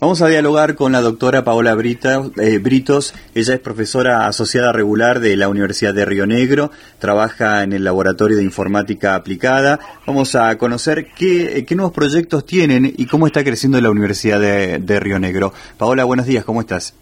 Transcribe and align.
Vamos 0.00 0.22
a 0.22 0.28
dialogar 0.28 0.76
con 0.76 0.92
la 0.92 1.02
doctora 1.02 1.44
Paola 1.44 1.74
Brita, 1.74 2.22
eh, 2.40 2.56
Britos. 2.56 3.14
Ella 3.34 3.52
es 3.52 3.60
profesora 3.60 4.26
asociada 4.26 4.72
regular 4.72 5.20
de 5.20 5.36
la 5.36 5.50
Universidad 5.50 5.92
de 5.92 6.06
Río 6.06 6.26
Negro, 6.26 6.70
trabaja 6.98 7.62
en 7.62 7.74
el 7.74 7.84
Laboratorio 7.84 8.38
de 8.38 8.42
Informática 8.42 9.14
Aplicada. 9.14 9.78
Vamos 10.06 10.34
a 10.36 10.56
conocer 10.56 11.08
qué, 11.14 11.66
qué 11.68 11.74
nuevos 11.74 11.92
proyectos 11.92 12.46
tienen 12.46 12.90
y 12.96 13.04
cómo 13.04 13.26
está 13.26 13.44
creciendo 13.44 13.78
la 13.78 13.90
Universidad 13.90 14.40
de, 14.40 15.00
Río 15.00 15.18
Negro. 15.18 15.52
Paola, 15.76 16.04
buenos 16.04 16.24
días, 16.24 16.46
¿cómo 16.46 16.62
estás? 16.62 16.94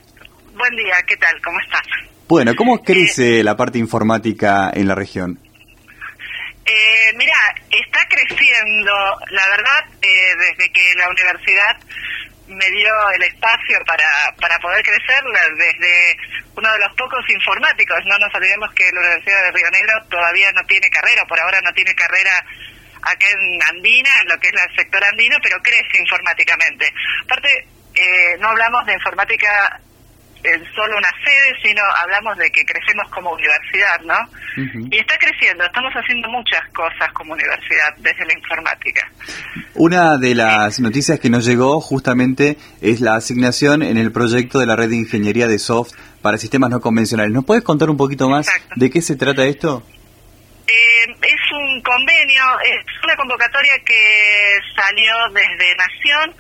Buen 0.56 0.74
día, 0.74 0.96
¿qué 1.06 1.16
tal? 1.18 1.40
¿Cómo 1.44 1.60
estás? 1.60 1.86
Bueno, 2.26 2.52
¿cómo 2.56 2.82
crece 2.82 3.38
eh, 3.38 3.44
la 3.44 3.56
parte 3.56 3.78
informática 3.78 4.72
en 4.74 4.88
la 4.88 4.96
región? 4.96 5.38
Eh, 6.66 7.16
mira, 7.16 7.36
está 7.70 8.00
creciendo, 8.08 8.92
la 9.30 9.42
verdad, 9.50 9.84
eh, 10.02 10.34
desde 10.36 10.72
que 10.72 10.94
la 10.98 11.08
universidad 11.08 11.76
me 12.48 12.70
dio 12.70 12.92
el 13.14 13.22
espacio 13.22 13.78
para, 13.86 14.08
para 14.40 14.58
poder 14.58 14.82
crecer 14.82 15.22
desde 15.56 16.16
uno 16.56 16.72
de 16.72 16.78
los 16.78 16.94
pocos 16.96 17.24
informáticos. 17.28 17.98
No 18.06 18.18
nos 18.18 18.34
olvidemos 18.34 18.72
que 18.74 18.90
la 18.92 19.00
Universidad 19.00 19.42
de 19.44 19.52
Río 19.52 19.70
Negro 19.70 20.04
todavía 20.08 20.50
no 20.52 20.64
tiene 20.64 20.88
carrera, 20.90 21.24
por 21.26 21.38
ahora 21.40 21.60
no 21.62 21.72
tiene 21.72 21.94
carrera 21.94 22.32
acá 23.02 23.26
en 23.30 23.62
Andina, 23.62 24.10
lo 24.26 24.38
que 24.38 24.48
es 24.48 24.54
el 24.54 24.76
sector 24.76 25.04
andino, 25.04 25.36
pero 25.42 25.62
crece 25.62 25.98
informáticamente. 26.00 26.92
Aparte, 27.24 27.66
eh, 27.94 28.36
no 28.38 28.48
hablamos 28.48 28.86
de 28.86 28.94
informática 28.94 29.80
en 30.44 30.64
solo 30.74 30.96
una 30.96 31.10
sede, 31.24 31.54
sino 31.62 31.82
hablamos 32.02 32.36
de 32.38 32.50
que 32.50 32.64
crecemos 32.64 33.10
como 33.10 33.30
universidad, 33.30 34.00
¿no? 34.04 34.16
Y 34.90 34.98
está 34.98 35.16
creciendo, 35.18 35.64
estamos 35.64 35.92
haciendo 35.94 36.28
muchas 36.28 36.60
cosas 36.74 37.12
como 37.12 37.32
universidad 37.32 37.94
desde 37.98 38.24
la 38.26 38.32
informática. 38.34 39.08
Una 39.74 40.16
de 40.16 40.34
las 40.34 40.80
noticias 40.80 41.20
que 41.20 41.30
nos 41.30 41.44
llegó 41.44 41.80
justamente 41.80 42.56
es 42.80 43.00
la 43.00 43.14
asignación 43.14 43.82
en 43.82 43.96
el 43.96 44.12
proyecto 44.12 44.58
de 44.58 44.66
la 44.66 44.76
red 44.76 44.90
de 44.90 44.96
ingeniería 44.96 45.46
de 45.46 45.58
soft 45.58 45.92
para 46.22 46.38
sistemas 46.38 46.70
no 46.70 46.80
convencionales. 46.80 47.32
¿Nos 47.32 47.44
puedes 47.44 47.62
contar 47.62 47.90
un 47.90 47.96
poquito 47.96 48.28
más 48.28 48.48
de 48.74 48.90
qué 48.90 49.02
se 49.02 49.16
trata 49.16 49.44
esto? 49.44 49.82
Eh, 50.66 51.16
es 51.22 51.52
un 51.52 51.82
convenio, 51.82 52.42
es 52.64 52.84
una 53.04 53.16
convocatoria 53.16 53.72
que 53.84 54.58
salió 54.76 55.12
desde 55.32 55.76
Nación 55.76 56.34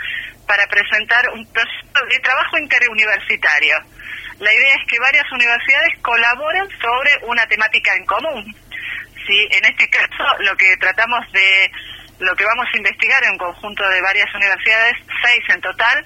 para 0.46 0.66
presentar 0.66 1.22
un 1.34 1.46
proyecto 1.46 2.00
de 2.10 2.18
trabajo 2.20 2.58
interuniversitario. 2.58 3.76
La 4.38 4.52
idea 4.52 4.74
es 4.74 4.86
que 4.88 5.00
varias 5.00 5.30
universidades 5.32 5.98
colaboren 6.00 6.68
sobre 6.80 7.10
una 7.26 7.46
temática 7.46 7.94
en 7.96 8.06
común. 8.06 8.54
¿sí? 9.26 9.48
En 9.50 9.64
este 9.64 9.88
caso, 9.90 10.24
lo 10.40 10.56
que 10.56 10.76
tratamos 10.76 11.20
de, 11.32 11.70
lo 12.20 12.34
que 12.36 12.44
vamos 12.44 12.66
a 12.72 12.76
investigar 12.76 13.22
en 13.24 13.32
un 13.32 13.38
conjunto 13.38 13.88
de 13.88 14.00
varias 14.00 14.32
universidades, 14.34 14.94
seis 15.24 15.42
en 15.48 15.60
total, 15.60 16.04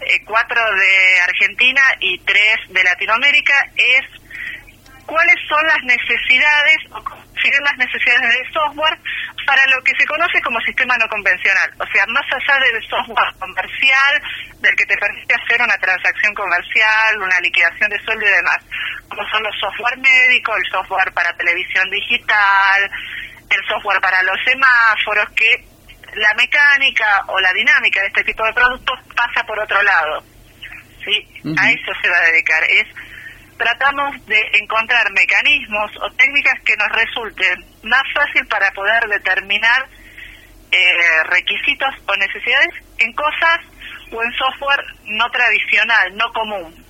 eh, 0.00 0.24
cuatro 0.24 0.60
de 0.74 1.20
Argentina 1.22 1.82
y 2.00 2.18
tres 2.18 2.56
de 2.68 2.84
Latinoamérica, 2.84 3.54
es 3.76 4.21
cuáles 5.06 5.36
son 5.48 5.66
las 5.66 5.82
necesidades 5.84 6.78
o 6.90 7.02
las 7.60 7.76
necesidades 7.76 8.38
del 8.38 8.52
software 8.52 8.98
para 9.46 9.66
lo 9.66 9.82
que 9.82 9.92
se 9.98 10.06
conoce 10.06 10.40
como 10.42 10.60
sistema 10.60 10.96
no 10.98 11.08
convencional. 11.08 11.70
O 11.78 11.86
sea, 11.92 12.06
más 12.06 12.24
allá 12.30 12.58
del 12.60 12.82
software 12.88 13.34
comercial, 13.38 14.14
del 14.60 14.76
que 14.76 14.86
te 14.86 14.96
permite 14.96 15.34
hacer 15.34 15.60
una 15.60 15.76
transacción 15.78 16.34
comercial, 16.34 17.18
una 17.18 17.40
liquidación 17.40 17.90
de 17.90 17.98
sueldo 18.04 18.26
y 18.26 18.30
demás, 18.30 18.58
como 19.08 19.22
son 19.28 19.42
los 19.42 19.54
software 19.58 19.98
médicos, 19.98 20.56
el 20.56 20.70
software 20.70 21.12
para 21.12 21.36
televisión 21.36 21.90
digital, 21.90 22.90
el 23.50 23.62
software 23.66 24.00
para 24.00 24.22
los 24.22 24.38
semáforos, 24.44 25.28
que 25.34 25.64
la 26.14 26.34
mecánica 26.34 27.24
o 27.26 27.40
la 27.40 27.52
dinámica 27.52 28.00
de 28.02 28.08
este 28.08 28.24
tipo 28.24 28.44
de 28.44 28.52
productos 28.52 28.98
pasa 29.16 29.42
por 29.44 29.58
otro 29.58 29.82
lado. 29.82 30.22
¿sí? 31.04 31.42
A 31.58 31.70
eso 31.70 31.92
se 32.00 32.08
va 32.08 32.18
a 32.18 32.30
dedicar. 32.30 32.62
Es 32.64 32.86
tratamos 33.56 34.24
de 34.26 34.40
encontrar 34.60 35.10
mecanismos 35.12 35.90
o 35.96 36.10
técnicas 36.12 36.60
que 36.64 36.76
nos 36.76 36.88
resulten 36.88 37.64
más 37.84 38.02
fácil 38.14 38.46
para 38.46 38.70
poder 38.72 39.08
determinar 39.08 39.86
eh, 40.70 41.22
requisitos 41.30 41.94
o 42.06 42.16
necesidades 42.16 42.74
en 42.98 43.12
cosas 43.12 43.58
o 44.10 44.22
en 44.22 44.32
software 44.32 44.84
no 45.06 45.30
tradicional, 45.30 46.16
no 46.16 46.32
común. 46.32 46.82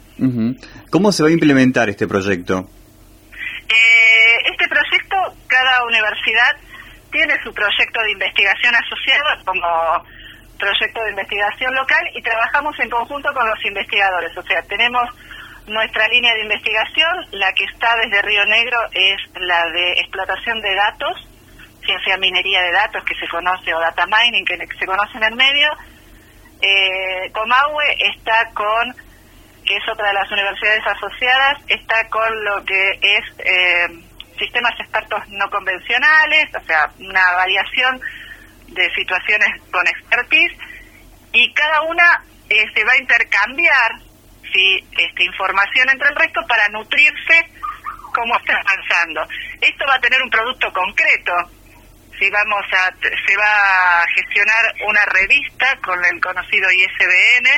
¿Cómo 0.91 1.11
se 1.11 1.23
va 1.23 1.31
a 1.31 1.33
implementar 1.33 1.89
este 1.89 2.07
proyecto? 2.07 2.69
Eh, 3.69 4.37
este 4.53 4.69
proyecto, 4.69 5.17
cada 5.49 5.85
universidad 5.85 6.57
tiene 7.11 7.35
su 7.43 7.53
proyecto 7.53 8.01
de 8.03 8.13
investigación 8.13 8.75
asociado 8.75 9.45
como 9.45 10.05
proyecto 10.59 11.03
de 11.03 11.11
investigación 11.11 11.75
local 11.75 12.05
y 12.15 12.23
trabajamos 12.23 12.79
en 12.79 12.89
conjunto 12.89 13.33
con 13.35 13.49
los 13.49 13.65
investigadores. 13.65 14.37
O 14.37 14.43
sea, 14.43 14.63
tenemos 14.63 15.03
nuestra 15.67 16.07
línea 16.09 16.35
de 16.35 16.43
investigación, 16.43 17.27
la 17.33 17.53
que 17.53 17.65
está 17.65 17.89
desde 18.03 18.23
Río 18.23 18.45
Negro, 18.47 18.79
es 18.93 19.17
la 19.41 19.65
de 19.71 19.93
explotación 20.01 20.61
de 20.61 20.75
datos, 20.75 21.29
ciencia 21.85 22.17
minería 22.17 22.63
de 22.63 22.73
datos 22.73 23.05
que 23.05 23.15
se 23.15 23.29
conoce, 23.29 23.75
o 23.75 23.81
data 23.81 24.07
mining 24.07 24.45
que 24.45 24.79
se 24.79 24.87
conoce 24.87 25.19
en 25.19 25.25
el 25.25 25.35
medio. 25.35 25.69
Eh, 26.61 27.31
Comahue 27.33 27.97
está 28.15 28.51
con, 28.55 28.95
que 29.65 29.77
es 29.77 29.89
otra 29.89 30.09
de 30.09 30.15
las 30.15 30.31
universidades 30.31 30.87
asociadas, 30.87 31.59
está 31.69 32.09
con 32.09 32.45
lo 32.45 32.65
que 32.65 32.91
es 33.01 33.25
eh, 33.39 33.89
sistemas 34.39 34.73
expertos 34.81 35.21
no 35.29 35.49
convencionales, 35.51 36.47
o 36.55 36.65
sea, 36.65 36.91
una 36.99 37.33
variación 37.33 38.01
de 38.69 38.91
situaciones 38.95 39.49
con 39.71 39.87
expertise, 39.87 40.57
y 41.33 41.53
cada 41.53 41.83
una 41.83 42.25
eh, 42.49 42.65
se 42.75 42.85
va 42.85 42.93
a 42.93 42.99
intercambiar 42.99 44.12
¿sí? 44.53 44.85
este, 44.99 45.25
información 45.25 45.89
entre 45.91 46.09
el 46.09 46.17
resto 46.17 46.41
para 46.49 46.69
nutrirse 46.69 47.49
cómo 48.13 48.37
está 48.39 48.55
avanzando. 48.61 49.23
Esto 49.61 49.85
va 49.89 49.95
a 49.95 50.01
tener 50.01 50.23
un 50.23 50.31
producto 50.31 50.73
concreto. 50.73 51.33
Si 52.19 52.31
vamos 52.31 52.63
a, 52.73 52.93
se 53.01 53.37
va 53.37 54.03
a 54.03 54.07
gestionar 54.15 54.75
una 54.87 55.05
revista 55.07 55.77
con 55.83 55.99
el 56.05 56.21
conocido 56.21 56.71
ISBN, 56.71 57.49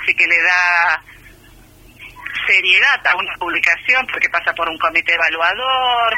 así 0.00 0.14
que 0.14 0.26
le 0.26 0.42
da 0.42 1.02
seriedad 2.46 3.06
a 3.06 3.16
una 3.16 3.34
publicación 3.38 4.06
porque 4.10 4.28
pasa 4.30 4.54
por 4.54 4.68
un 4.68 4.78
comité 4.78 5.14
evaluador, 5.14 6.14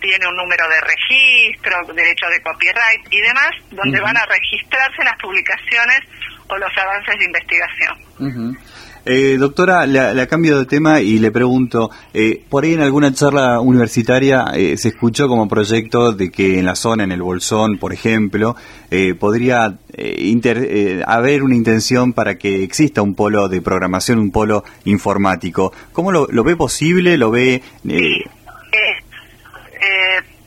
tiene 0.00 0.26
un 0.26 0.36
número 0.36 0.66
de 0.68 0.80
registro, 0.80 1.76
derecho 1.92 2.26
de 2.28 2.42
copyright 2.42 3.06
y 3.10 3.20
demás, 3.20 3.50
donde 3.70 4.00
van 4.00 4.16
a 4.16 4.24
registrarse 4.26 5.04
las 5.04 5.16
publicaciones 5.18 6.00
o 6.48 6.56
los 6.56 6.76
avances 6.78 7.14
de 7.18 7.24
investigación. 7.24 7.98
Eh, 9.06 9.36
doctora, 9.38 9.86
le, 9.86 10.26
cambio 10.28 10.58
de 10.58 10.66
tema 10.66 11.00
y 11.00 11.18
le 11.18 11.30
pregunto, 11.30 11.90
eh, 12.12 12.44
por 12.48 12.64
ahí 12.64 12.74
en 12.74 12.82
alguna 12.82 13.12
charla 13.12 13.60
universitaria 13.60 14.46
eh, 14.54 14.76
se 14.76 14.88
escuchó 14.88 15.26
como 15.26 15.48
proyecto 15.48 16.12
de 16.12 16.30
que 16.30 16.58
en 16.58 16.66
la 16.66 16.74
zona, 16.74 17.04
en 17.04 17.12
el 17.12 17.22
Bolsón, 17.22 17.78
por 17.78 17.92
ejemplo, 17.92 18.56
eh, 18.90 19.14
podría 19.14 19.78
haber 21.06 21.42
una 21.42 21.54
intención 21.54 22.12
para 22.12 22.36
que 22.36 22.62
exista 22.62 23.02
un 23.02 23.14
polo 23.14 23.48
de 23.48 23.60
programación, 23.60 24.18
un 24.18 24.30
polo 24.30 24.64
informático. 24.84 25.72
¿Cómo 25.92 26.12
lo, 26.12 26.26
lo 26.30 26.44
ve 26.44 26.56
posible? 26.56 27.18
¿Lo 27.18 27.30
ve...? 27.30 27.62
Sí. 27.82 28.24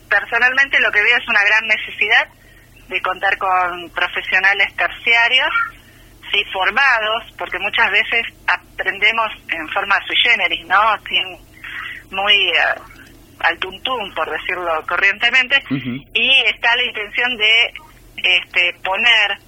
personalmente 0.08 0.78
lo 0.80 0.90
que 0.90 1.02
veo 1.02 1.16
es 1.16 1.28
una 1.28 1.42
gran 1.44 1.66
necesidad 1.66 2.28
de 2.88 3.00
contar 3.00 3.36
con 3.38 3.90
profesionales 3.90 4.68
terciarios 4.76 5.50
formados, 6.52 7.32
porque 7.38 7.58
muchas 7.58 7.90
veces 7.90 8.26
aprendemos 8.46 9.30
en 9.48 9.68
forma 9.68 9.96
sui 10.06 10.16
generis, 10.16 10.66
¿no? 10.66 10.80
Sin, 11.08 11.38
muy 12.10 12.34
uh, 12.34 12.80
al 13.40 13.58
tuntum, 13.58 14.14
por 14.14 14.30
decirlo 14.30 14.70
corrientemente, 14.88 15.62
y 16.14 16.30
está 16.54 16.74
la 16.76 16.84
intención 16.84 17.36
de 17.36 17.74
este, 18.16 18.74
poner 18.82 19.38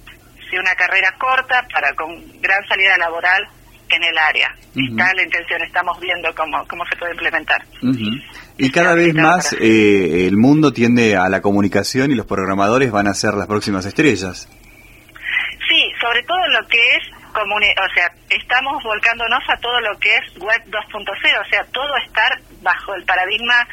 si 0.49 0.57
una 0.57 0.75
carrera 0.75 1.13
corta 1.17 1.65
para 1.71 1.93
con 1.93 2.41
gran 2.41 2.65
salida 2.67 2.97
laboral 2.97 3.47
en 3.89 4.03
el 4.03 4.17
área. 4.17 4.53
Está 4.75 5.13
la 5.13 5.23
intención, 5.23 5.61
estamos 5.63 5.99
viendo 5.99 6.29
cómo, 6.35 6.65
cómo 6.67 6.85
se 6.85 6.95
puede 6.97 7.13
implementar. 7.13 7.63
Y 8.57 8.69
cada 8.69 8.93
vez 8.93 9.13
más 9.15 9.53
eh, 9.53 10.27
el 10.27 10.37
mundo 10.37 10.71
tiende 10.73 11.15
a 11.15 11.29
la 11.29 11.41
comunicación 11.41 12.11
y 12.11 12.15
los 12.15 12.25
programadores 12.25 12.91
van 12.91 13.07
a 13.07 13.13
ser 13.13 13.33
las 13.33 13.47
próximas 13.47 13.85
estrellas 13.85 14.47
sobre 15.99 16.23
todo 16.23 16.47
lo 16.47 16.67
que 16.67 16.79
es 16.95 17.03
o 17.37 17.93
sea, 17.93 18.11
estamos 18.29 18.83
volcándonos 18.83 19.43
a 19.47 19.57
todo 19.57 19.79
lo 19.81 19.97
que 19.99 20.09
es 20.15 20.37
web 20.39 20.61
2.0, 20.65 21.05
o 21.05 21.49
sea, 21.49 21.63
todo 21.71 21.95
estar 21.97 22.31
bajo 22.61 22.95
el 22.95 23.05
paradigma 23.05 23.67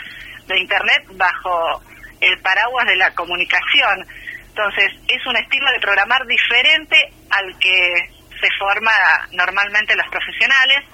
de 0.46 0.60
internet, 0.60 1.04
bajo 1.12 1.80
el 2.20 2.38
paraguas 2.40 2.86
de 2.86 2.96
la 2.96 3.10
comunicación. 3.14 4.06
Entonces, 4.48 4.92
es 5.08 5.26
un 5.26 5.36
estilo 5.36 5.70
de 5.72 5.80
programar 5.80 6.26
diferente 6.26 6.96
al 7.30 7.58
que 7.58 8.08
se 8.40 8.48
forma 8.58 8.92
normalmente 9.32 9.96
los 9.96 10.08
profesionales, 10.08 10.84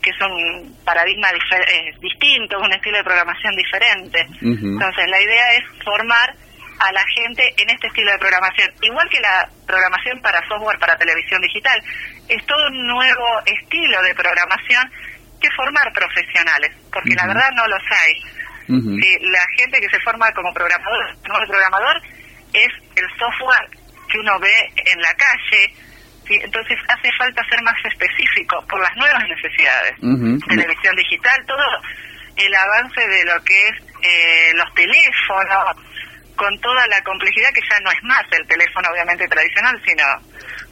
que 0.00 0.10
es 0.10 0.20
un 0.20 0.78
paradigma 0.84 1.28
eh, 1.30 1.94
distinto, 2.00 2.58
un 2.58 2.72
estilo 2.72 2.98
de 2.98 3.04
programación 3.04 3.54
diferente. 3.54 4.26
Entonces, 4.40 5.06
la 5.08 5.20
idea 5.20 5.54
es 5.54 5.84
formar 5.84 6.34
a 6.82 6.92
la 6.92 7.04
gente 7.14 7.54
en 7.56 7.70
este 7.70 7.86
estilo 7.86 8.10
de 8.10 8.18
programación. 8.18 8.68
Igual 8.82 9.08
que 9.08 9.20
la 9.20 9.48
programación 9.66 10.20
para 10.20 10.42
software 10.48 10.78
para 10.78 10.96
televisión 10.96 11.40
digital. 11.40 11.80
Es 12.28 12.44
todo 12.46 12.66
un 12.66 12.82
nuevo 12.86 13.26
estilo 13.46 14.02
de 14.02 14.14
programación 14.14 14.82
que 15.40 15.48
formar 15.56 15.92
profesionales, 15.92 16.74
porque 16.92 17.14
la 17.14 17.26
verdad 17.26 17.50
no 17.54 17.66
los 17.68 17.82
hay. 17.90 18.14
la 18.68 19.44
gente 19.58 19.80
que 19.80 19.90
se 19.90 20.00
forma 20.00 20.30
como 20.32 20.52
programador, 20.52 21.16
como 21.26 21.38
programador, 21.46 22.02
es 22.52 22.72
el 22.96 23.06
software 23.18 23.68
que 24.08 24.18
uno 24.18 24.38
ve 24.40 24.54
en 24.76 25.00
la 25.00 25.14
calle, 25.14 25.74
entonces 26.28 26.78
hace 26.88 27.10
falta 27.18 27.42
ser 27.48 27.62
más 27.62 27.74
específico 27.84 28.64
por 28.68 28.80
las 28.80 28.94
nuevas 28.96 29.22
necesidades. 29.28 29.94
Televisión 30.48 30.96
digital, 30.96 31.44
todo 31.46 31.64
el 32.36 32.54
avance 32.54 33.00
de 33.06 33.24
lo 33.24 33.42
que 33.44 33.68
es 33.68 33.74
eh, 34.02 34.52
los 34.54 34.72
teléfonos, 34.74 35.76
con 36.36 36.58
toda 36.60 36.86
la 36.88 37.02
complejidad 37.02 37.50
que 37.54 37.60
ya 37.70 37.78
no 37.80 37.90
es 37.90 38.02
más 38.04 38.22
el 38.32 38.46
teléfono 38.46 38.88
obviamente 38.90 39.28
tradicional, 39.28 39.80
sino 39.84 40.04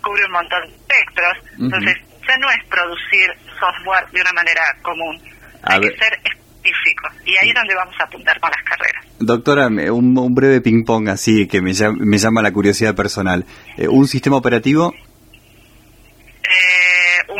cubre 0.02 0.24
un 0.24 0.32
montón 0.32 0.62
de 0.62 0.74
espectros. 0.76 1.32
Entonces 1.58 1.96
ya 2.26 2.36
no 2.38 2.50
es 2.50 2.64
producir 2.68 3.30
software 3.58 4.06
de 4.12 4.20
una 4.20 4.32
manera 4.32 4.62
común. 4.82 5.20
Hay 5.62 5.80
que 5.80 5.96
ser 5.96 6.12
específico. 6.24 7.08
Y 7.24 7.36
ahí 7.36 7.48
es 7.48 7.54
donde 7.54 7.74
vamos 7.74 7.94
a 8.00 8.04
apuntar 8.04 8.38
con 8.40 8.50
las 8.50 8.62
carreras. 8.64 9.04
Doctora, 9.18 9.66
un, 9.66 10.34
breve 10.34 10.60
ping-pong 10.60 11.08
así 11.08 11.46
que 11.46 11.60
me 11.60 11.72
llama, 11.72 11.98
me 12.00 12.18
llama 12.18 12.42
la 12.42 12.52
curiosidad 12.52 12.94
personal. 12.94 13.44
Eh, 13.76 13.88
¿Un 13.88 14.08
sistema 14.08 14.36
operativo 14.36 14.94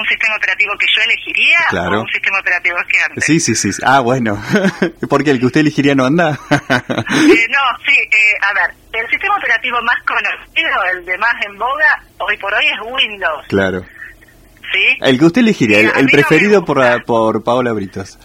un 0.00 0.08
sistema 0.08 0.36
operativo 0.36 0.72
que 0.78 0.86
yo 0.94 1.02
elegiría 1.02 1.58
o 1.72 2.00
un 2.00 2.08
sistema 2.08 2.38
operativo 2.40 2.76
que 2.88 3.02
ande. 3.02 3.20
Sí, 3.20 3.40
sí, 3.40 3.54
sí. 3.54 3.70
Ah, 3.84 4.00
bueno. 4.00 4.42
Porque 5.08 5.30
el 5.30 5.40
que 5.40 5.46
usted 5.46 5.60
elegiría 5.60 5.94
no 5.94 6.06
anda. 6.06 6.30
Eh, 6.30 6.56
no, 7.50 7.64
sí. 7.86 7.96
Eh, 7.96 8.36
a 8.42 8.52
ver, 8.54 8.74
el 8.92 9.10
sistema 9.10 9.36
operativo 9.36 9.80
más 9.82 10.02
conocido, 10.04 10.84
el 10.92 11.04
de 11.04 11.18
más 11.18 11.34
en 11.44 11.58
boga, 11.58 12.02
hoy 12.18 12.36
por 12.38 12.52
hoy 12.54 12.66
es 12.66 12.80
Windows. 12.80 13.46
Claro. 13.48 13.84
¿Sí? 14.72 14.98
El 15.00 15.18
que 15.18 15.24
usted 15.24 15.40
elegiría, 15.40 15.80
el, 15.80 16.06
preferido 16.06 16.64
por, 16.64 17.04
por 17.04 17.42
Paola 17.42 17.72
Britos. 17.72 18.18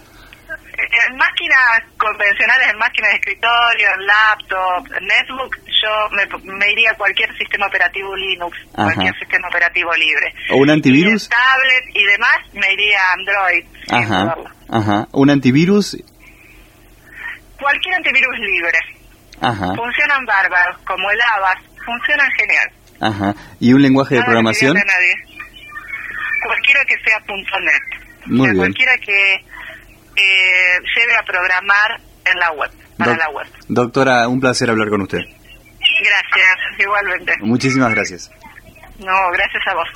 En 0.78 1.18
máquinas 1.18 1.84
convencionales, 1.98 2.70
en 2.70 2.78
máquinas 2.78 3.12
de 3.12 3.18
escritorio, 3.18 3.88
en 3.94 4.06
laptop, 4.06 5.02
netbook, 5.02 5.56
yo 5.82 6.10
me, 6.44 6.72
iría 6.72 6.92
a 6.92 6.96
cualquier 6.96 7.25
sistema 7.56 7.68
operativo 7.68 8.16
Linux, 8.16 8.58
cualquier 8.74 9.18
sistema 9.18 9.48
operativo 9.48 9.94
libre. 9.94 10.34
¿O 10.52 10.58
un 10.58 10.70
antivirus? 10.70 11.30
tablet 11.30 11.96
y 11.96 12.04
demás, 12.04 12.38
me 12.54 12.74
iría 12.74 13.00
a 13.00 13.14
Android. 13.14 13.66
Ajá, 13.90 14.36
ajá. 14.70 15.08
¿Un 15.14 15.30
antivirus? 15.30 15.98
Cualquier 17.58 17.96
antivirus 17.96 18.38
libre. 18.40 18.78
Ajá. 19.40 19.74
Funcionan 19.76 20.26
bárbaros, 20.26 20.78
como 20.86 21.10
el 21.10 21.20
Avast, 21.22 21.66
funcionan 21.86 22.30
genial. 22.38 22.72
Ajá. 23.00 23.36
¿Y 23.60 23.74
un 23.74 23.82
lenguaje 23.82 24.16
de 24.16 24.24
programación? 24.24 24.74
Nadie. 24.74 25.14
Cualquiera 26.46 26.84
que 26.86 26.96
sea 27.06 27.20
.net. 27.20 28.26
Muy 28.26 28.48
bien. 28.48 28.58
Cualquiera 28.58 28.98
que 28.98 29.34
eh, 29.36 30.80
lleve 30.96 31.16
a 31.18 31.24
programar 31.24 32.02
en 32.26 32.40
la 32.40 32.52
web, 32.52 32.72
para 32.98 33.16
la 33.16 33.30
web. 33.30 33.48
Doctora, 33.68 34.28
un 34.28 34.42
placer 34.42 34.70
hablar 34.70 34.90
con 34.90 35.02
usted. 35.02 35.22
Gracias, 36.00 36.80
igualmente. 36.80 37.34
Muchísimas 37.40 37.94
gracias. 37.94 38.32
No, 39.00 39.32
gracias 39.32 39.68
a 39.68 39.74
vos. 39.76 39.88